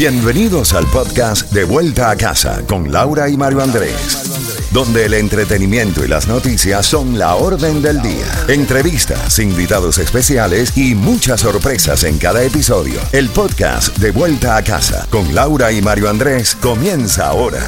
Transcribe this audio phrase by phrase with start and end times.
[0.00, 6.02] Bienvenidos al podcast De Vuelta a Casa con Laura y Mario Andrés, donde el entretenimiento
[6.02, 8.24] y las noticias son la orden del día.
[8.48, 12.98] Entrevistas, invitados especiales y muchas sorpresas en cada episodio.
[13.12, 17.60] El podcast De Vuelta a Casa con Laura y Mario Andrés comienza ahora.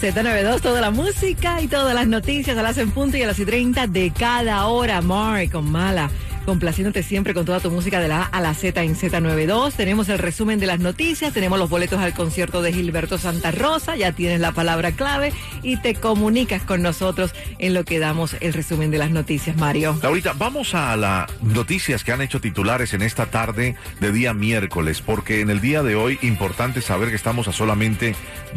[0.00, 3.40] Z92, toda la música y todas las noticias a las en punto y a las
[3.40, 5.00] y 30 de cada hora.
[5.00, 6.08] Mark con Mala
[6.44, 9.72] complaciéndote siempre con toda tu música de la A a la Z en Z92.
[9.74, 13.96] Tenemos el resumen de las noticias, tenemos los boletos al concierto de Gilberto Santa Rosa,
[13.96, 18.52] ya tienes la palabra clave y te comunicas con nosotros en lo que damos el
[18.52, 19.98] resumen de las noticias, Mario.
[20.02, 25.00] Ahorita vamos a las noticias que han hecho titulares en esta tarde de día miércoles,
[25.00, 28.14] porque en el día de hoy importante saber que estamos a solamente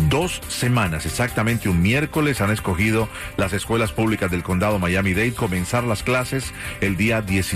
[0.10, 3.08] dos semanas, exactamente un miércoles han escogido
[3.38, 7.56] las escuelas públicas del condado Miami-Dade comenzar las clases el día 17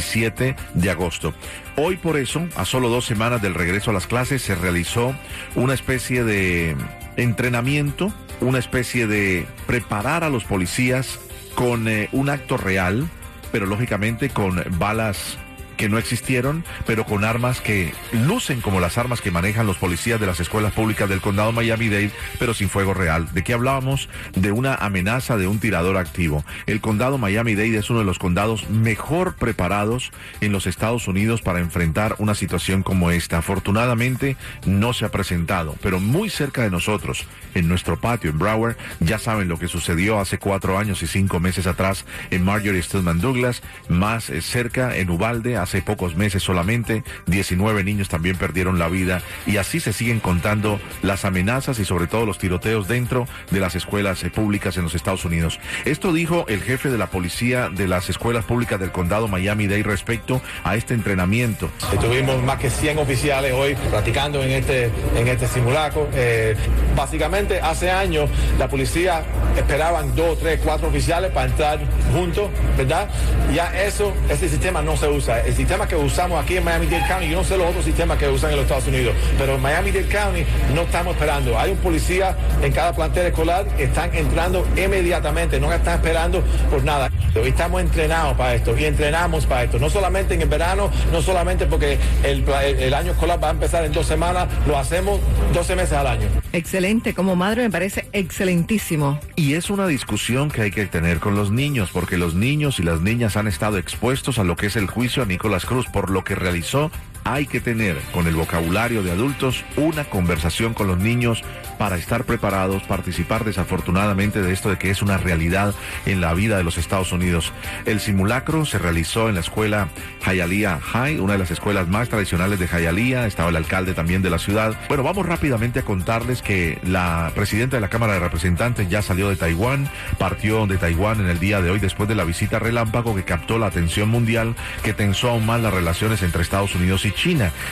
[0.74, 1.34] de agosto.
[1.78, 5.16] Hoy por eso, a solo dos semanas del regreso a las clases, se realizó
[5.56, 6.76] una especie de
[7.16, 8.12] entrenamiento,
[8.42, 11.20] una especie de preparar a los policías
[11.56, 13.08] con eh, un acto real,
[13.52, 15.38] pero lógicamente con balas
[15.80, 20.20] que no existieron, pero con armas que lucen como las armas que manejan los policías
[20.20, 23.34] de las escuelas públicas del condado Miami-Dade, pero sin fuego real.
[23.34, 24.10] ¿De qué hablábamos?
[24.36, 26.44] De una amenaza de un tirador activo.
[26.66, 31.62] El condado Miami-Dade es uno de los condados mejor preparados en los Estados Unidos para
[31.62, 33.38] enfrentar una situación como esta.
[33.38, 34.36] Afortunadamente
[34.66, 39.18] no se ha presentado, pero muy cerca de nosotros, en nuestro patio en Broward, ya
[39.18, 43.64] saben lo que sucedió hace cuatro años y cinco meses atrás en Marjorie Stillman Douglas,
[43.88, 49.22] más eh, cerca en Ubalde, hace pocos meses solamente 19 niños también perdieron la vida
[49.46, 53.76] y así se siguen contando las amenazas y sobre todo los tiroteos dentro de las
[53.76, 55.60] escuelas eh, públicas en los Estados Unidos.
[55.86, 60.42] Esto dijo el jefe de la policía de las escuelas públicas del condado Miami-Dade respecto
[60.64, 61.70] a este entrenamiento.
[62.02, 66.10] Tuvimos más que 100 oficiales hoy practicando en este, en este simulacro.
[66.14, 66.56] Eh,
[66.96, 69.24] básicamente hace años la policía
[69.58, 71.80] esperaban dos, tres, cuatro oficiales para entrar
[72.14, 73.10] juntos, ¿verdad?
[73.54, 77.36] Ya eso, ese sistema no se usa sistema que usamos aquí en Miami-Dade County, yo
[77.36, 80.46] no sé los otros sistemas que usan en los Estados Unidos, pero en Miami-Dade County
[80.74, 81.60] no estamos esperando.
[81.60, 82.34] Hay un policía
[82.64, 87.12] en cada plantel escolar que están entrando inmediatamente, no están esperando por nada.
[87.36, 91.66] Estamos entrenados para esto y entrenamos para esto, no solamente en el verano, no solamente
[91.66, 95.20] porque el, el año escolar va a empezar en dos semanas, lo hacemos
[95.54, 96.28] 12 meses al año.
[96.54, 99.20] Excelente, como madre me parece excelentísimo.
[99.36, 102.84] Y es una discusión que hay que tener con los niños, porque los niños y
[102.84, 105.88] las niñas han estado expuestos a lo que es el juicio a Nicolás las Cruz
[105.88, 106.92] por lo que realizó
[107.34, 111.44] hay que tener con el vocabulario de adultos una conversación con los niños
[111.78, 115.74] para estar preparados, participar desafortunadamente de esto de que es una realidad
[116.06, 117.54] en la vida de los Estados Unidos.
[117.86, 119.90] El simulacro se realizó en la escuela
[120.26, 124.30] Hialeah High, una de las escuelas más tradicionales de Hialeah, estaba el alcalde también de
[124.30, 124.76] la ciudad.
[124.90, 129.30] Bueno, vamos rápidamente a contarles que la presidenta de la Cámara de Representantes ya salió
[129.30, 129.88] de Taiwán,
[130.18, 133.58] partió de Taiwán en el día de hoy después de la visita relámpago que captó
[133.60, 137.19] la atención mundial, que tensó aún más las relaciones entre Estados Unidos y China.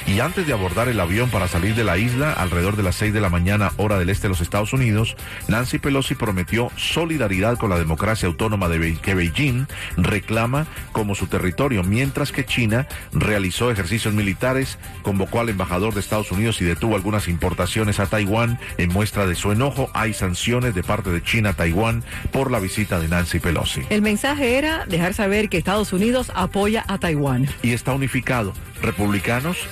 [0.05, 3.13] Y antes de abordar el avión para salir de la isla, alrededor de las 6
[3.13, 5.15] de la mañana, hora del este de los Estados Unidos,
[5.47, 11.83] Nancy Pelosi prometió solidaridad con la democracia autónoma de que Beijing reclama como su territorio,
[11.83, 17.29] mientras que China realizó ejercicios militares, convocó al embajador de Estados Unidos y detuvo algunas
[17.29, 19.89] importaciones a Taiwán en muestra de su enojo.
[19.93, 22.03] Hay sanciones de parte de China a Taiwán
[22.33, 23.83] por la visita de Nancy Pelosi.
[23.89, 27.47] El mensaje era dejar saber que Estados Unidos apoya a Taiwán.
[27.61, 28.53] Y está unificado.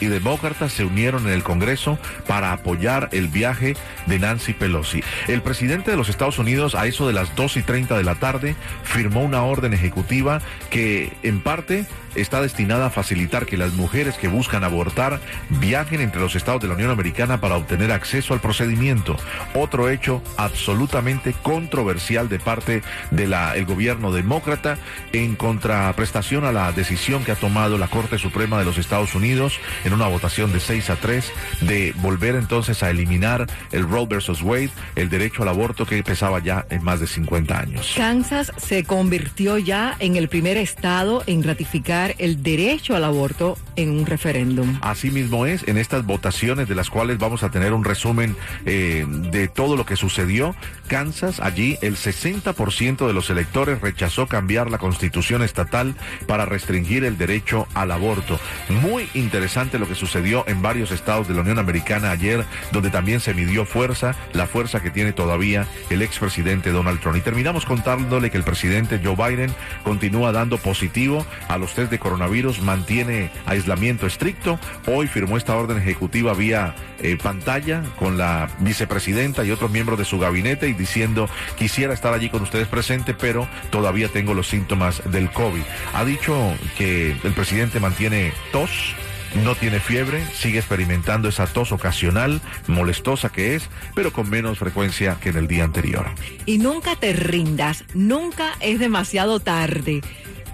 [0.02, 5.02] Y demócratas se unieron en el Congreso para apoyar el viaje de Nancy Pelosi.
[5.30, 8.16] El presidente de los Estados Unidos, a eso de las 2 y 30 de la
[8.16, 14.18] tarde, firmó una orden ejecutiva que, en parte, está destinada a facilitar que las mujeres
[14.18, 18.42] que buscan abortar viajen entre los estados de la Unión Americana para obtener acceso al
[18.42, 19.16] procedimiento.
[19.54, 24.78] Otro hecho absolutamente controversial de parte del gobierno demócrata
[25.14, 29.45] en contraprestación a la decisión que ha tomado la Corte Suprema de los Estados Unidos
[29.84, 31.32] en una votación de 6 a 3
[31.62, 36.40] de volver entonces a eliminar el Roe versus Wade, el derecho al aborto que pesaba
[36.40, 37.94] ya en más de 50 años.
[37.96, 43.90] Kansas se convirtió ya en el primer estado en ratificar el derecho al aborto en
[43.90, 44.78] un referéndum.
[44.82, 49.06] Así mismo es, en estas votaciones de las cuales vamos a tener un resumen eh,
[49.08, 50.56] de todo lo que sucedió.
[50.88, 55.96] Kansas, allí el 60% de los electores rechazó cambiar la constitución estatal
[56.28, 58.40] para restringir el derecho al aborto.
[58.70, 62.90] Muy interesante interesante lo que sucedió en varios estados de la Unión Americana ayer, donde
[62.90, 67.18] también se midió fuerza, la fuerza que tiene todavía el expresidente Donald Trump.
[67.18, 69.54] Y terminamos contándole que el presidente Joe Biden
[69.84, 74.58] continúa dando positivo a los test de coronavirus, mantiene aislamiento estricto.
[74.88, 80.06] Hoy firmó esta orden ejecutiva vía eh, pantalla con la vicepresidenta y otros miembros de
[80.06, 85.02] su gabinete y diciendo quisiera estar allí con ustedes presente, pero todavía tengo los síntomas
[85.12, 85.62] del COVID.
[85.94, 88.96] Ha dicho que el presidente mantiene tos,
[89.44, 95.18] no tiene fiebre, sigue experimentando esa tos ocasional, molestosa que es, pero con menos frecuencia
[95.22, 96.08] que en el día anterior.
[96.46, 100.02] Y nunca te rindas, nunca es demasiado tarde.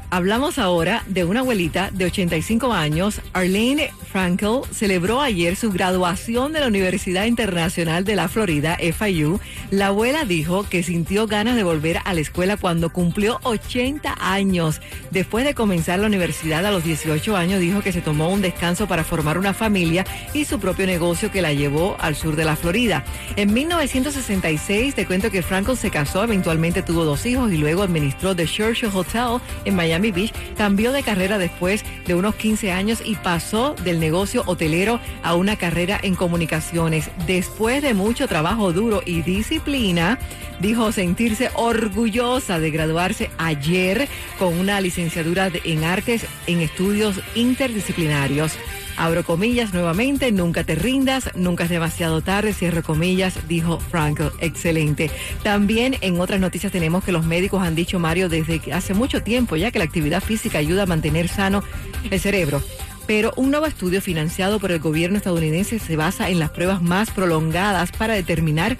[0.10, 6.60] Hablamos ahora de una abuelita de 85 años, Arlene Frankel, celebró ayer su graduación de
[6.60, 9.40] la Universidad Internacional de la Florida, FIU.
[9.70, 14.82] La abuela dijo que sintió ganas de volver a la escuela cuando cumplió 80 años.
[15.12, 18.86] Después de comenzar la universidad a los 18 años, dijo que se tomó un descanso
[18.86, 22.58] para formar una familia y su propio negocio que la llevó al sur de la
[22.58, 23.06] Florida.
[23.38, 28.36] En 1966, te cuento que Frankel se casó, eventualmente tuvo dos hijos y luego administró
[28.36, 33.16] The Churchill Hotel en Miami Beach, cambió de carrera después de unos 15 años y
[33.16, 37.10] pasó del negocio hotelero a una carrera en comunicaciones.
[37.26, 40.20] Después de mucho trabajo duro y disciplina,
[40.60, 48.58] dijo sentirse orgullosa de graduarse ayer con una licenciatura en artes en estudios interdisciplinarios.
[48.98, 54.30] Abro comillas nuevamente, nunca te rindas, nunca es demasiado tarde, cierro comillas, dijo Frankel.
[54.40, 55.10] Excelente.
[55.44, 59.56] También en otras noticias tenemos que los médicos han dicho, Mario, desde hace mucho tiempo
[59.56, 61.64] ya que la actividad física ayuda a mantener sano
[62.10, 62.62] el cerebro.
[63.12, 67.12] Pero un nuevo estudio financiado por el gobierno estadounidense se basa en las pruebas más
[67.12, 68.78] prolongadas para determinar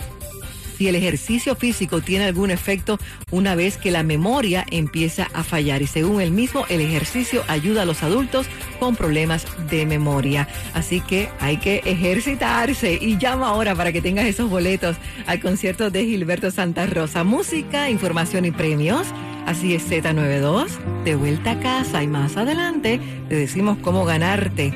[0.78, 2.98] si el ejercicio físico tiene algún efecto
[3.30, 5.82] una vez que la memoria empieza a fallar.
[5.82, 8.48] Y según él mismo, el ejercicio ayuda a los adultos
[8.80, 10.48] con problemas de memoria.
[10.74, 14.96] Así que hay que ejercitarse y llama ahora para que tengas esos boletos
[15.28, 17.26] al concierto de Gilberto Santa Rosa.
[17.26, 19.08] Música, información y premios.
[19.52, 24.70] Así es Z92, de vuelta a casa y más adelante te decimos cómo ganarte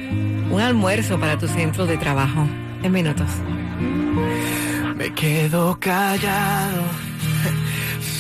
[0.52, 2.46] un almuerzo para tu centro de trabajo.
[2.84, 3.30] En minutos.
[4.98, 6.84] Me quedo callado.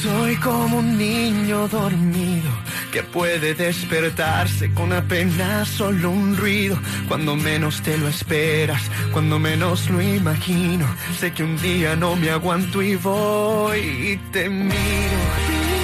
[0.02, 2.50] Soy como un niño dormido
[2.94, 6.80] que puede despertarse con apenas solo un ruido.
[7.10, 8.82] Cuando menos te lo esperas,
[9.12, 10.88] cuando menos lo imagino.
[11.20, 15.75] Sé que un día no me aguanto y voy y te miro.